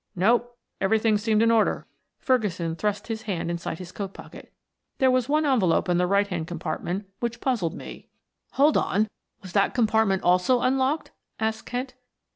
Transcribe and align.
"No, 0.15 0.47
everything 0.81 1.19
seemed 1.19 1.43
in 1.43 1.51
order." 1.51 1.85
Ferguson 2.17 2.75
thrust 2.75 3.05
his 3.05 3.21
hand 3.21 3.51
inside 3.51 3.77
his 3.77 3.91
coat 3.91 4.15
pocket. 4.15 4.51
"There 4.97 5.11
was 5.11 5.29
one 5.29 5.45
envelope 5.45 5.87
in 5.87 5.97
the 5.99 6.07
right 6.07 6.25
hand 6.25 6.47
compartment 6.47 7.07
which 7.19 7.39
puzzled 7.39 7.75
me" 7.75 8.07
"Hold 8.53 8.77
on 8.77 9.09
was 9.43 9.53
that 9.53 9.75
compartment 9.75 10.23
also 10.23 10.61
unlocked?" 10.61 11.11
asked 11.39 11.67
Kent. 11.67 11.93